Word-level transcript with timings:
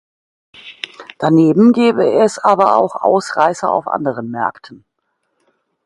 Daneben 1.19 1.73
gebe 1.73 2.11
es 2.23 2.39
aber 2.39 2.75
auch 2.75 2.95
Ausreißer 2.95 3.69
auf 3.71 3.87
anderen 3.87 4.31
Märkten. 4.31 4.83